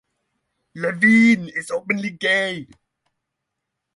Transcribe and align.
Levine 0.73 1.47
is 1.49 1.69
openly 1.69 2.09
gay. 2.09 2.67